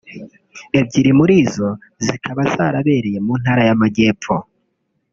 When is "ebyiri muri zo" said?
0.79-1.69